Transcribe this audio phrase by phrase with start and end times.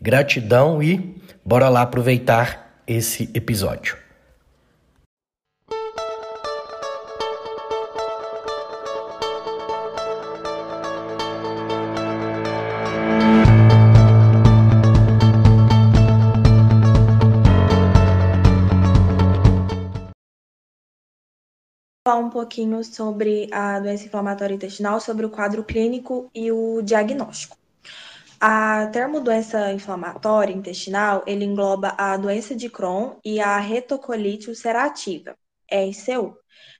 [0.00, 3.96] Gratidão e bora lá aproveitar esse episódio.
[22.08, 27.58] falar um pouquinho sobre a doença inflamatória intestinal, sobre o quadro clínico e o diagnóstico.
[28.40, 35.36] A termo doença inflamatória intestinal, ele engloba a doença de Crohn e a retocolite ulcerativa,
[35.68, 36.36] RCU.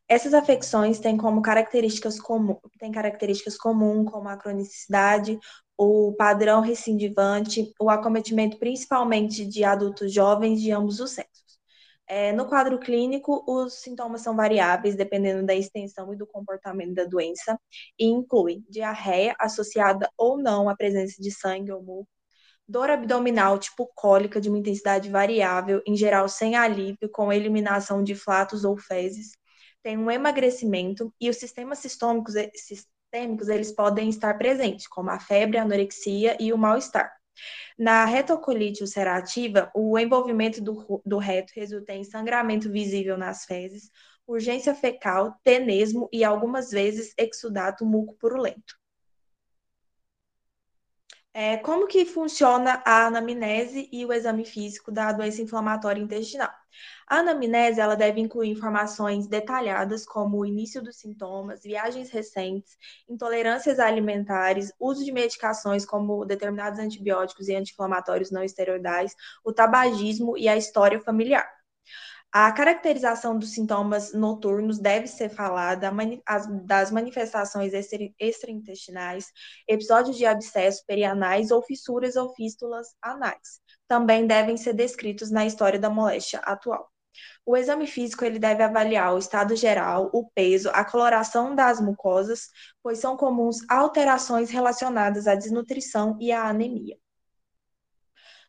[0.08, 5.38] Essas afecções têm como características comuns, têm características comuns como a cronicidade,
[5.76, 11.47] o padrão recidivante, o acometimento principalmente de adultos jovens de ambos os sexos.
[12.10, 17.04] É, no quadro clínico, os sintomas são variáveis dependendo da extensão e do comportamento da
[17.04, 17.58] doença
[17.98, 22.08] e incluem diarreia associada ou não à presença de sangue ou muco,
[22.68, 28.14] dor abdominal tipo cólica de uma intensidade variável, em geral sem alívio, com eliminação de
[28.14, 29.32] flatos ou fezes,
[29.82, 32.36] tem um emagrecimento e os sistemas sistêmicos,
[33.48, 37.17] eles podem estar presentes, como a febre, a anorexia e o mal-estar.
[37.78, 43.91] Na retocolite ulcerativa, o envolvimento do, do reto resulta em sangramento visível nas fezes,
[44.27, 48.77] urgência fecal, tenesmo e algumas vezes exudato muco purulento.
[51.41, 56.50] É, como que funciona a anamnese e o exame físico da doença inflamatória intestinal?
[57.06, 62.77] A anamnese ela deve incluir informações detalhadas como o início dos sintomas, viagens recentes,
[63.09, 70.48] intolerâncias alimentares, uso de medicações como determinados antibióticos e anti-inflamatórios não esteroidais, o tabagismo e
[70.48, 71.57] a história familiar.
[72.31, 75.91] A caracterização dos sintomas noturnos deve ser falada
[76.65, 77.72] das manifestações
[78.19, 79.33] extraintestinais,
[79.66, 83.61] episódios de abscesso perianais ou fissuras ou fístulas anais.
[83.89, 86.91] Também devem ser descritos na história da moléstia atual.
[87.47, 92.50] O exame físico ele deve avaliar o estado geral, o peso, a coloração das mucosas,
[92.83, 96.99] pois são comuns alterações relacionadas à desnutrição e à anemia.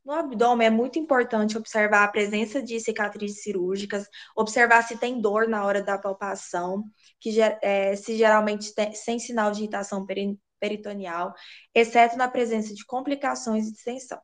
[0.04, 5.48] No abdômen é muito importante observar a presença de cicatrizes cirúrgicas, observar se tem dor
[5.48, 6.84] na hora da palpação,
[7.20, 10.06] que é, se geralmente tem, sem sinal de irritação
[10.60, 11.34] peritoneal,
[11.76, 14.20] exceto na presença de complicações de distensão.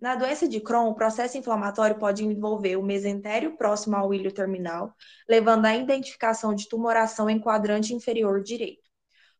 [0.00, 4.94] Na doença de Crohn, o processo inflamatório pode envolver o mesentério próximo ao ilho terminal,
[5.28, 8.88] levando à identificação de tumoração em quadrante inferior direito.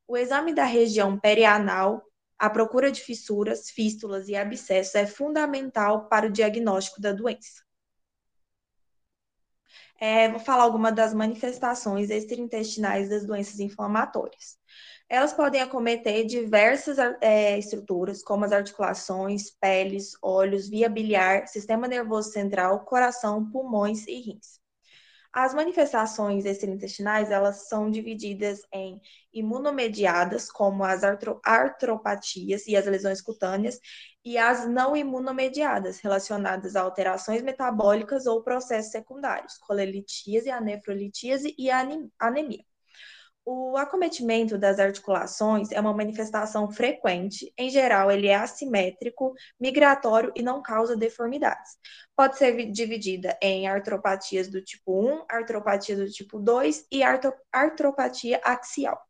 [0.07, 2.03] O exame da região perianal
[2.41, 7.63] a procura de fissuras, fístulas e abscessos é fundamental para o diagnóstico da doença.
[10.01, 14.59] É, vou falar algumas das manifestações extraintestinais das doenças inflamatórias.
[15.07, 22.31] Elas podem acometer diversas é, estruturas, como as articulações, peles, olhos, via biliar, sistema nervoso
[22.33, 24.59] central, coração, pulmões e rins.
[25.33, 29.01] As manifestações extraintestinais, elas são divididas em
[29.33, 31.03] imunomediadas, como as
[31.45, 33.79] artropatias e as lesões cutâneas,
[34.25, 42.65] e as não imunomediadas, relacionadas a alterações metabólicas ou processos secundários, colelitíase, anefrolitíase e anemia.
[43.45, 47.53] O acometimento das articulações é uma manifestação frequente.
[47.59, 51.79] Em geral, ele é assimétrico, migratório e não causa deformidades.
[52.15, 57.03] Pode ser dividida em artropatias do tipo 1, artropatia do tipo 2 e
[57.53, 59.10] artropatia axial.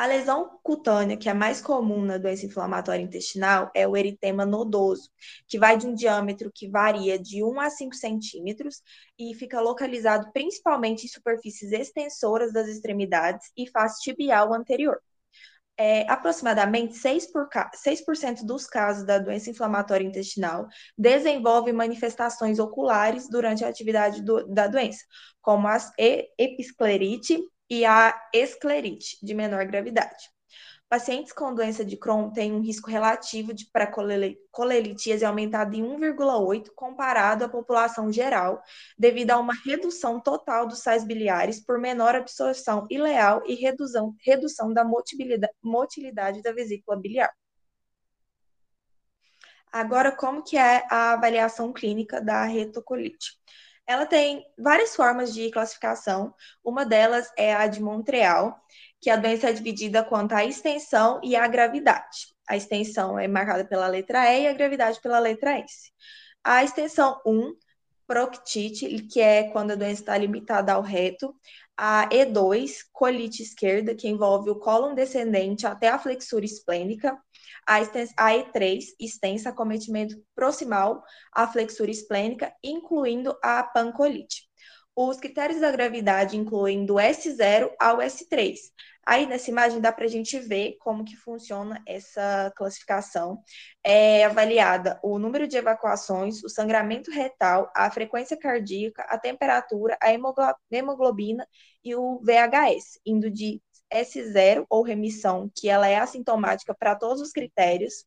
[0.00, 5.10] A lesão cutânea, que é mais comum na doença inflamatória intestinal, é o eritema nodoso,
[5.46, 8.80] que vai de um diâmetro que varia de 1 a 5 centímetros
[9.18, 14.98] e fica localizado principalmente em superfícies extensoras das extremidades e face tibial anterior.
[15.76, 20.66] É, aproximadamente 6%, por, 6 dos casos da doença inflamatória intestinal
[20.96, 25.04] desenvolvem manifestações oculares durante a atividade do, da doença,
[25.42, 25.76] como a
[26.38, 27.38] episclerite
[27.70, 30.28] e a esclerite, de menor gravidade.
[30.90, 33.86] Pacientes com doença de Crohn têm um risco relativo de para
[34.50, 38.60] colelitíase aumentado em 1,8 comparado à população geral,
[38.98, 44.72] devido a uma redução total dos sais biliares por menor absorção ileal e redução, redução
[44.74, 47.32] da motilidade, motilidade da vesícula biliar.
[49.72, 53.38] Agora, como que é a avaliação clínica da retocolite?
[53.90, 56.32] Ela tem várias formas de classificação.
[56.62, 58.56] Uma delas é a de Montreal,
[59.00, 62.28] que a doença é dividida quanto à extensão e à gravidade.
[62.48, 65.90] A extensão é marcada pela letra E e a gravidade pela letra S.
[66.44, 67.52] A extensão 1,
[68.06, 71.34] proctite, que é quando a doença está limitada ao reto.
[71.76, 77.18] A E2, colite esquerda, que envolve o cólon descendente até a flexura esplênica
[77.66, 81.02] a, E3, extensa acometimento proximal
[81.32, 84.48] à flexura esplênica, incluindo a pancolite.
[84.94, 88.56] Os critérios da gravidade incluem do S0 ao S3.
[89.06, 93.42] Aí nessa imagem dá para a gente ver como que funciona essa classificação.
[93.82, 100.12] É avaliada o número de evacuações, o sangramento retal, a frequência cardíaca, a temperatura, a
[100.70, 101.46] hemoglobina
[101.82, 103.60] e o VHS, indo de
[103.92, 108.04] S0 ou remissão, que ela é assintomática para todos os critérios,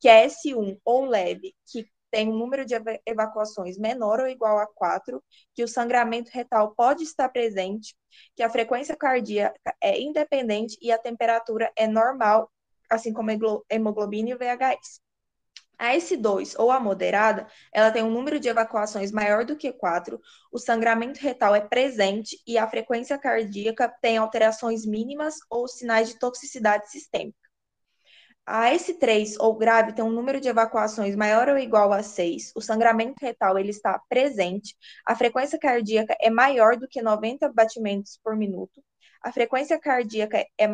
[0.00, 2.74] que é S1 ou leve, que tem um número de
[3.06, 5.22] evacuações menor ou igual a 4,
[5.54, 7.96] que o sangramento retal pode estar presente,
[8.36, 12.52] que a frequência cardíaca é independente e a temperatura é normal,
[12.90, 13.30] assim como
[13.70, 15.00] hemoglobina e VHS.
[15.82, 20.20] A S2 ou a moderada, ela tem um número de evacuações maior do que 4,
[20.52, 26.20] o sangramento retal é presente e a frequência cardíaca tem alterações mínimas ou sinais de
[26.20, 27.36] toxicidade sistêmica.
[28.46, 32.60] A S3 ou grave tem um número de evacuações maior ou igual a 6, o
[32.60, 38.36] sangramento retal ele está presente, a frequência cardíaca é maior do que 90 batimentos por
[38.36, 38.80] minuto,
[39.20, 40.68] a frequência cardíaca é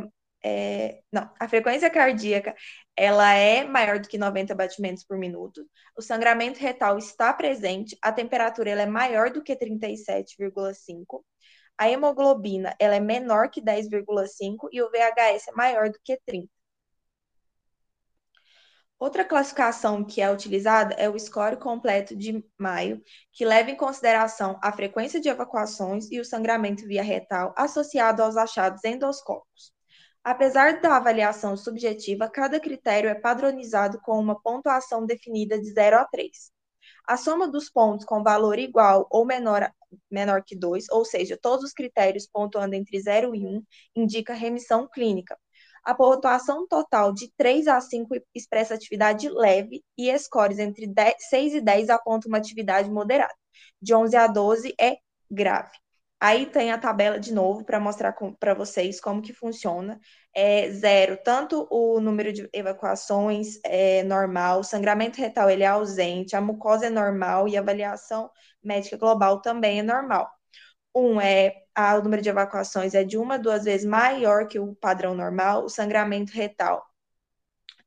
[0.44, 2.54] é, não, a frequência cardíaca
[2.96, 5.64] ela é maior do que 90 batimentos por minuto,
[5.96, 11.24] o sangramento retal está presente, a temperatura ela é maior do que 37,5,
[11.78, 16.48] a hemoglobina ela é menor que 10,5 e o VHS é maior do que 30.
[18.98, 23.00] Outra classificação que é utilizada é o score completo de Maio,
[23.32, 28.36] que leva em consideração a frequência de evacuações e o sangramento via retal associado aos
[28.36, 29.77] achados endoscópicos.
[30.28, 36.04] Apesar da avaliação subjetiva, cada critério é padronizado com uma pontuação definida de 0 a
[36.04, 36.52] 3.
[37.06, 39.72] A soma dos pontos com valor igual ou menor,
[40.10, 43.62] menor que 2, ou seja, todos os critérios pontuando entre 0 e 1,
[43.96, 45.34] indica remissão clínica.
[45.82, 51.54] A pontuação total de 3 a 5 expressa atividade leve e scores entre 10, 6
[51.54, 53.34] e 10 apontam uma atividade moderada.
[53.80, 54.98] De 11 a 12 é
[55.30, 55.72] grave.
[56.20, 60.00] Aí tem a tabela de novo para mostrar para vocês como que funciona.
[60.34, 66.40] É zero, tanto o número de evacuações é normal, sangramento retal ele é ausente, a
[66.40, 68.30] mucosa é normal e a avaliação
[68.62, 70.28] médica global também é normal.
[70.94, 74.74] Um é a, o número de evacuações é de uma duas vezes maior que o
[74.76, 76.84] padrão normal, o sangramento retal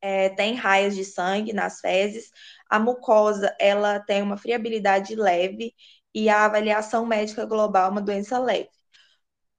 [0.02, 2.32] é, tem raias de sangue nas fezes,
[2.70, 5.74] a mucosa ela tem uma friabilidade leve
[6.14, 8.70] e a avaliação médica global uma doença leve.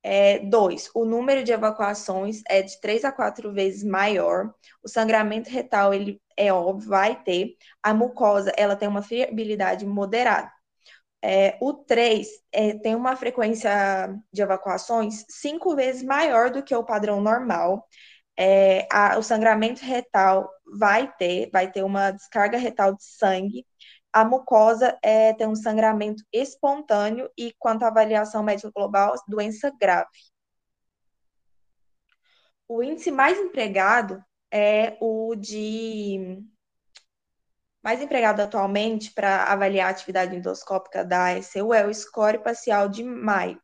[0.05, 4.53] É, dois, o número de evacuações é de três a quatro vezes maior.
[4.83, 7.57] O sangramento retal, ele é óbvio, vai ter.
[7.83, 10.51] A mucosa, ela tem uma friabilidade moderada.
[11.25, 13.71] É, o 3 é, tem uma frequência
[14.33, 17.87] de evacuações cinco vezes maior do que o padrão normal.
[18.37, 23.67] É, a, o sangramento retal vai ter, vai ter uma descarga retal de sangue
[24.13, 30.11] a mucosa é, tem um sangramento espontâneo e, quanto à avaliação médica global, doença grave.
[32.69, 36.43] O índice mais empregado é o de.
[37.83, 43.03] Mais empregado atualmente para avaliar a atividade endoscópica da ASU é o score parcial de
[43.03, 43.61] Maio,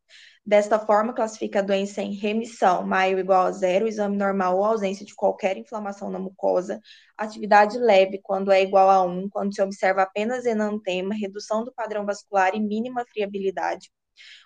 [0.48, 5.04] Desta forma, classifica a doença em remissão, maio igual a zero, exame normal ou ausência
[5.04, 6.80] de qualquer inflamação na mucosa,
[7.18, 12.06] atividade leve quando é igual a 1, quando se observa apenas enantema, redução do padrão
[12.06, 13.90] vascular e mínima friabilidade.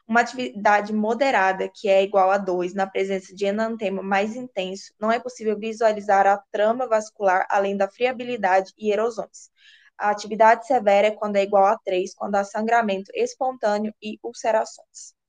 [0.04, 5.12] Uma atividade moderada, que é igual a 2, na presença de enantema mais intenso, não
[5.12, 9.50] é possível visualizar a trama vascular além da friabilidade e erosões.
[9.96, 15.21] A atividade severa é quando é igual a 3, quando há sangramento espontâneo e ulcerações.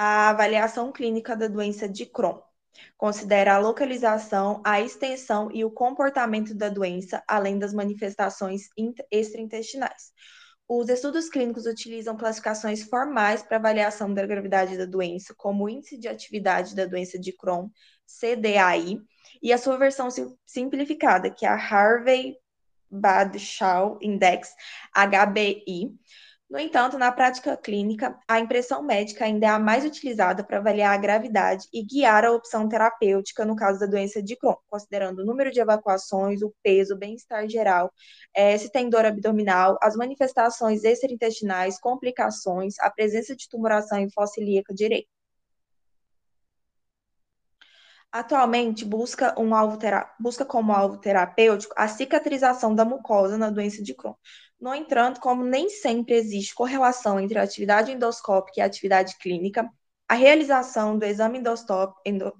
[0.00, 2.38] A avaliação clínica da doença de Crohn.
[2.96, 8.68] Considera a localização, a extensão e o comportamento da doença, além das manifestações
[9.10, 10.12] extraintestinais.
[10.68, 15.98] Os estudos clínicos utilizam classificações formais para avaliação da gravidade da doença, como o Índice
[15.98, 17.68] de Atividade da Doença de Crohn,
[18.06, 19.00] CDAI,
[19.42, 20.08] e a sua versão
[20.46, 22.36] simplificada, que é a Harvey
[22.88, 24.54] Badshaw Index,
[24.94, 25.92] HBI,
[26.48, 30.94] No entanto, na prática clínica, a impressão médica ainda é a mais utilizada para avaliar
[30.94, 35.26] a gravidade e guiar a opção terapêutica no caso da doença de Crohn, considerando o
[35.26, 37.92] número de evacuações, o peso, o bem-estar geral,
[38.34, 45.08] é, se tem dor abdominal, as manifestações extraintestinais, complicações, a presença de tumoração hifocilíaca direita.
[48.10, 49.78] Atualmente, busca, um alvo
[50.18, 54.14] busca como alvo terapêutico a cicatrização da mucosa na doença de Crohn.
[54.60, 59.70] No entanto, como nem sempre existe correlação entre a atividade endoscópica e a atividade clínica,
[60.08, 61.40] a realização do exame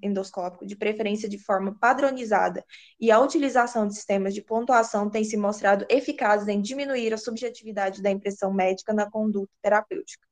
[0.02, 2.64] endoscópico, de preferência de forma padronizada,
[2.98, 8.02] e a utilização de sistemas de pontuação têm se mostrado eficazes em diminuir a subjetividade
[8.02, 10.26] da impressão médica na conduta terapêutica.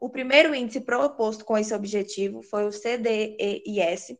[0.00, 4.16] O primeiro índice proposto com esse objetivo foi o CDEIS,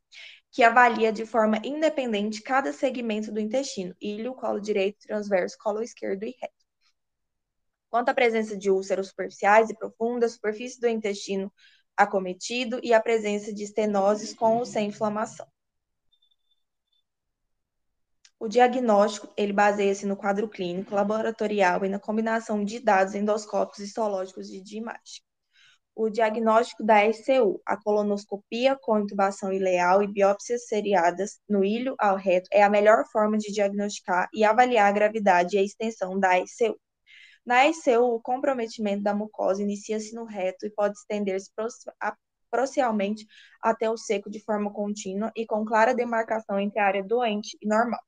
[0.53, 6.23] que avalia de forma independente cada segmento do intestino, ilho, colo direito, transverso, colo esquerdo
[6.23, 6.54] e reto.
[7.95, 11.49] Quanto à presença de úlceras superficiais e profundas, superfície do intestino
[11.97, 15.47] acometido e a presença de estenoses com ou sem inflamação.
[18.37, 24.51] O diagnóstico, ele baseia-se no quadro clínico, laboratorial e na combinação de dados endoscópicos, histológicos
[24.51, 25.23] e de imagem
[25.97, 32.17] o diagnóstico da SCU, a colonoscopia com intubação ileal e biópsias seriadas no ilho ao
[32.17, 36.37] reto é a melhor forma de diagnosticar e avaliar a gravidade e a extensão da
[36.41, 36.77] SCU.
[37.45, 41.51] Na SCU, o comprometimento da mucosa inicia-se no reto e pode estender-se
[42.51, 43.27] parcialmente
[43.61, 47.67] até o seco de forma contínua e com clara demarcação entre a área doente e
[47.67, 48.01] normal.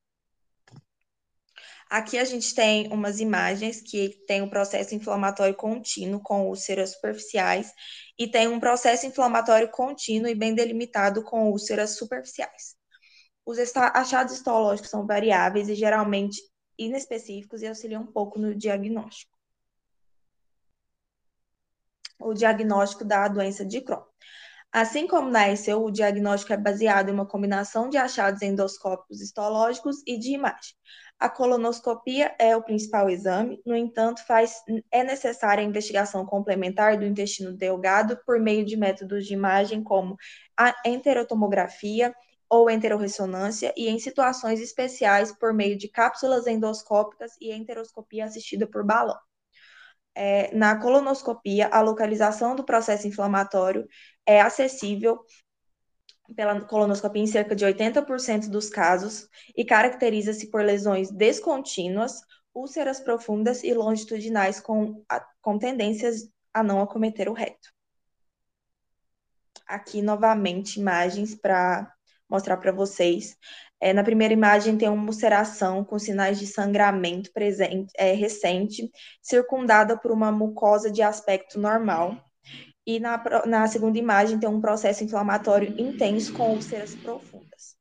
[1.88, 7.72] Aqui a gente tem umas imagens que tem um processo inflamatório contínuo com úlceras superficiais
[8.18, 12.74] e tem um processo inflamatório contínuo e bem delimitado com úlceras superficiais.
[13.44, 16.42] Os achados histológicos são variáveis e geralmente
[16.78, 19.36] inespecíficos e auxiliam um pouco no diagnóstico.
[22.18, 24.02] O diagnóstico da doença de Crohn.
[24.72, 30.02] Assim como na ECU, o diagnóstico é baseado em uma combinação de achados endoscópicos histológicos
[30.06, 30.74] e de imagem.
[31.18, 37.06] A colonoscopia é o principal exame, no entanto, faz, é necessária a investigação complementar do
[37.06, 40.14] intestino delgado por meio de métodos de imagem como
[40.54, 42.14] a enterotomografia
[42.48, 48.84] ou enterorressonância e em situações especiais por meio de cápsulas endoscópicas e enteroscopia assistida por
[48.84, 49.18] balão.
[50.14, 53.86] É, na colonoscopia, a localização do processo inflamatório
[54.24, 55.20] é acessível
[56.34, 62.20] pela colonoscopia em cerca de 80% dos casos e caracteriza-se por lesões descontínuas,
[62.54, 65.04] úlceras profundas e longitudinais com,
[65.40, 67.68] com tendências a não acometer o reto.
[69.66, 71.92] Aqui, novamente, imagens para
[72.28, 73.36] mostrar para vocês.
[73.80, 78.90] É, na primeira imagem tem uma ulceração com sinais de sangramento presente, é, recente,
[79.20, 82.16] circundada por uma mucosa de aspecto normal.
[82.86, 87.76] E na, na segunda imagem tem um processo inflamatório intenso com úlceras profundas.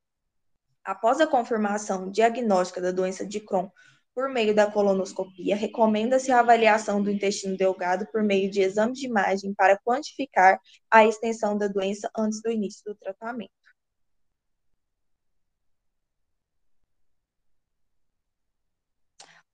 [0.84, 3.70] Após a confirmação diagnóstica da doença de Crohn
[4.14, 9.06] por meio da colonoscopia, recomenda-se a avaliação do intestino delgado por meio de exame de
[9.06, 10.60] imagem para quantificar
[10.90, 13.52] a extensão da doença antes do início do tratamento.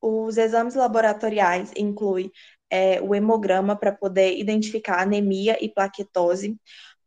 [0.01, 2.31] Os exames laboratoriais incluem
[2.69, 6.57] é, o hemograma para poder identificar anemia e plaquetose,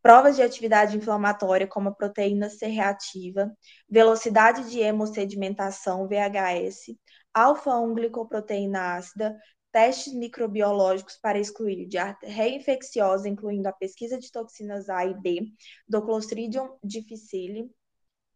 [0.01, 3.51] provas de atividade inflamatória como a proteína C reativa,
[3.89, 6.95] velocidade de hemossedimentação VHS,
[7.33, 9.35] alfa-1-glicoproteína ácida,
[9.71, 15.47] testes microbiológicos para excluir diarreia infecciosa, incluindo a pesquisa de toxinas A e B,
[15.87, 17.69] do Clostridium difficile,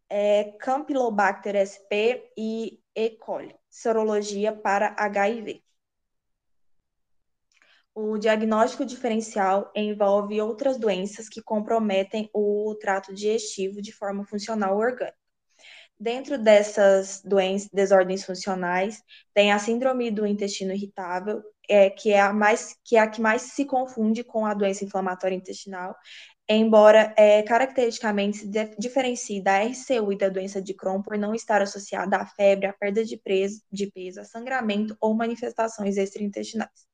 [0.10, 3.12] é, Campylobacter sp e E.
[3.12, 5.62] coli, sorologia para HIV.
[7.94, 15.18] O diagnóstico diferencial envolve outras doenças que comprometem o trato digestivo de forma funcional orgânica.
[16.00, 22.32] Dentro dessas doenças, desordens funcionais, tem a síndrome do intestino irritável, é, que, é a
[22.32, 25.94] mais, que é a que mais se confunde com a doença inflamatória intestinal,
[26.50, 28.48] embora é, caracteristicamente se
[28.80, 32.74] diferencie da RCU e da doença de Crohn por não estar associada à febre, à
[32.74, 36.90] perda de, preso, de peso, a sangramento ou manifestações extraintestinais.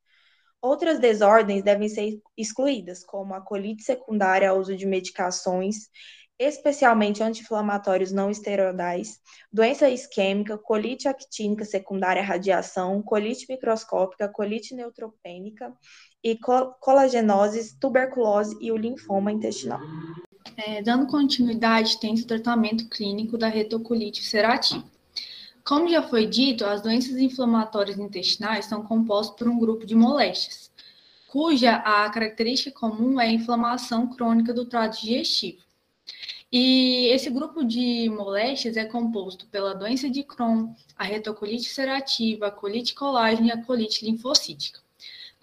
[0.61, 5.89] Outras desordens devem ser excluídas, como a colite secundária ao uso de medicações,
[6.37, 9.21] especialmente anti-inflamatórios não esteroidais,
[9.51, 15.73] doença isquêmica, colite actínica secundária à radiação, colite microscópica, colite neutropênica
[16.25, 16.35] e
[16.79, 19.79] colagenoses, tuberculose e o linfoma intestinal.
[20.57, 24.83] É, dando continuidade, tem o tratamento clínico da retocolite ulcerativa.
[25.63, 30.71] Como já foi dito, as doenças inflamatórias intestinais são compostas por um grupo de moléstias.
[31.27, 35.61] cuja a característica comum é a inflamação crônica do trato digestivo.
[36.51, 42.51] E esse grupo de moléstias é composto pela doença de Crohn, a retocolite ulcerativa, a
[42.51, 44.84] colite colágena e a colite linfocítica.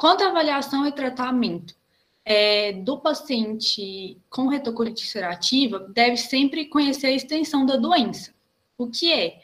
[0.02, 1.76] Quanto à avaliação e tratamento
[2.24, 8.34] é, do paciente com retocolite ulcerativa, deve sempre conhecer a extensão da doença.
[8.76, 9.38] O que é?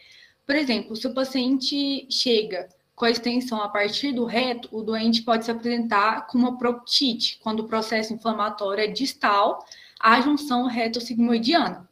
[0.44, 5.22] Por exemplo, se o paciente chega com a extensão a partir do reto, o doente
[5.22, 9.64] pode se apresentar com uma proctite, quando o processo inflamatório é distal
[10.00, 11.88] à junção reto-sigmoidiana,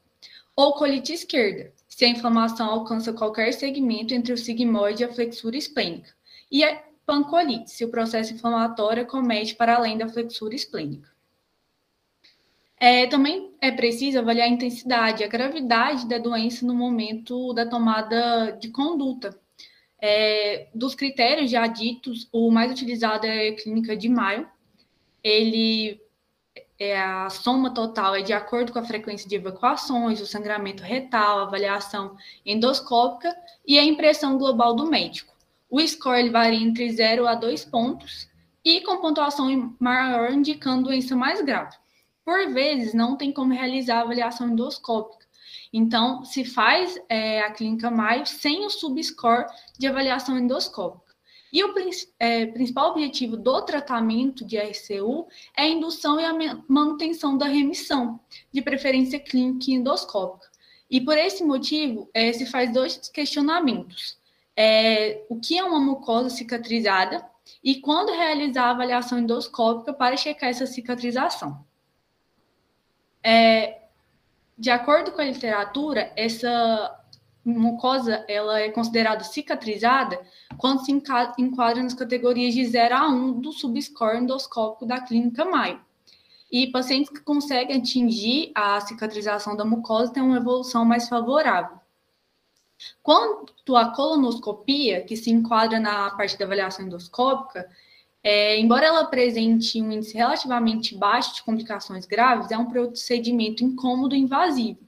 [0.56, 5.56] ou colite esquerda, se a inflamação alcança qualquer segmento entre o sigmoide e a flexura
[5.56, 6.10] esplênica,
[6.50, 11.08] e a pancolite, se o processo inflamatório comete para além da flexura esplênica.
[12.78, 18.50] É, também é preciso avaliar a intensidade, a gravidade da doença no momento da tomada
[18.60, 19.38] de conduta.
[19.98, 24.46] É, dos critérios já ditos, o mais utilizado é a clínica de Maio.
[25.24, 25.98] Ele
[26.78, 31.38] é a soma total é de acordo com a frequência de evacuações, o sangramento retal,
[31.38, 33.34] a avaliação endoscópica
[33.66, 35.35] e a impressão global do médico.
[35.68, 38.28] O score varia entre 0 a 2 pontos
[38.64, 41.76] e com pontuação maior indicando doença mais grave.
[42.24, 45.24] Por vezes, não tem como realizar a avaliação endoscópica.
[45.72, 49.46] Então, se faz é, a clínica Maio sem o subscore
[49.78, 51.14] de avaliação endoscópica.
[51.52, 51.72] E o
[52.18, 58.20] é, principal objetivo do tratamento de RCU é a indução e a manutenção da remissão,
[58.52, 60.50] de preferência clínica e endoscópica.
[60.90, 64.18] E por esse motivo, é, se faz dois questionamentos.
[64.56, 67.24] É, o que é uma mucosa cicatrizada
[67.62, 71.64] e quando realizar a avaliação endoscópica para checar essa cicatrização.
[73.22, 73.82] É,
[74.56, 77.04] de acordo com a literatura, essa
[77.44, 80.18] mucosa ela é considerada cicatrizada
[80.56, 85.80] quando se enquadra nas categorias de 0 a 1 do subscore endoscópico da clínica Maio.
[86.50, 91.78] E pacientes que conseguem atingir a cicatrização da mucosa têm uma evolução mais favorável.
[93.02, 97.68] Quanto à colonoscopia, que se enquadra na parte da avaliação endoscópica,
[98.22, 104.14] é, embora ela apresente um índice relativamente baixo de complicações graves, é um procedimento incômodo
[104.14, 104.80] e invasivo.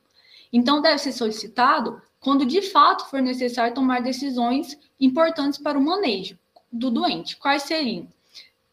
[0.52, 6.38] Então, deve ser solicitado quando de fato for necessário tomar decisões importantes para o manejo
[6.72, 7.36] do doente.
[7.36, 8.08] Quais seriam?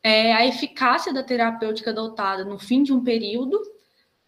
[0.01, 3.59] É, a eficácia da terapêutica adotada no fim de um período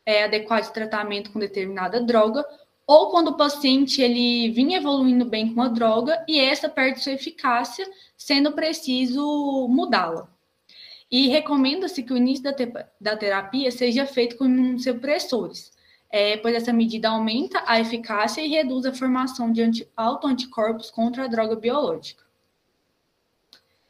[0.06, 2.46] é, adequado de tratamento com determinada droga,
[2.88, 7.12] ou quando o paciente ele vinha evoluindo bem com a droga e essa perde sua
[7.12, 10.30] eficácia, sendo preciso mudá-la.
[11.12, 15.74] E recomenda-se que o início da, te da terapia seja feito com imunossupressores,
[16.10, 21.28] é, pois essa medida aumenta a eficácia e reduz a formação de autoanticorpos contra a
[21.28, 22.24] droga biológica.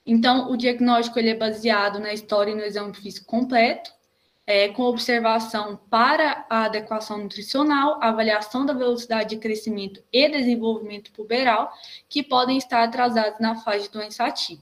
[0.04, 3.92] Então, o diagnóstico ele é baseado na história e no exame físico completo,
[4.48, 11.70] é, com observação para a adequação nutricional, avaliação da velocidade de crescimento e desenvolvimento puberal,
[12.08, 14.62] que podem estar atrasados na fase de doença ativa.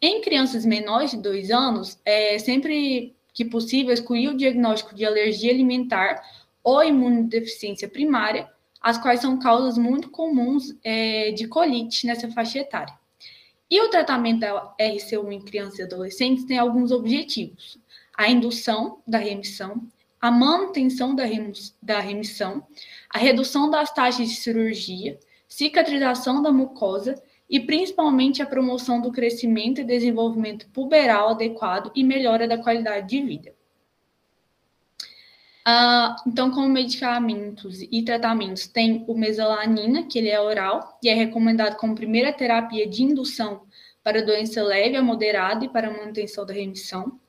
[0.00, 5.52] Em crianças menores de 2 anos, é sempre que possível excluir o diagnóstico de alergia
[5.52, 6.22] alimentar
[6.62, 8.48] ou imunodeficiência primária,
[8.80, 12.94] as quais são causas muito comuns é, de colite nessa faixa etária.
[13.68, 17.78] E o tratamento da RCU em crianças e adolescentes tem alguns objetivos
[18.18, 19.80] a indução da remissão,
[20.20, 21.22] a manutenção da,
[22.00, 22.66] remissão,
[23.08, 27.14] a redução das taxas de cirurgia, cicatrização da mucosa
[27.48, 33.22] e principalmente a promoção do crescimento e desenvolvimento puberal adequado e melhora da qualidade de
[33.22, 33.54] vida.
[35.66, 41.14] Uh, então, como medicamentos e tratamentos, tem o mesalanina, que ele é oral e é
[41.14, 43.62] recomendado como primeira terapia de indução
[44.02, 47.20] para doença leve a moderada e para manutenção da remissão.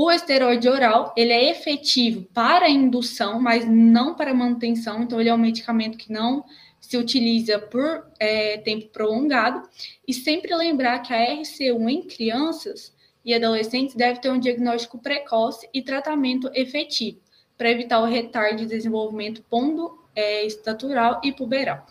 [0.00, 5.34] O esteroide oral, ele é efetivo para indução, mas não para manutenção, então ele é
[5.34, 6.44] um medicamento que não
[6.80, 9.68] se utiliza por é, tempo prolongado.
[10.06, 15.68] E sempre lembrar que a RC1 em crianças e adolescentes deve ter um diagnóstico precoce
[15.74, 17.18] e tratamento efetivo,
[17.56, 21.84] para evitar o retardo de desenvolvimento pondo é, estatural e puberal.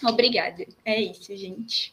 [0.00, 0.64] Obrigada.
[0.84, 1.92] É isso, gente.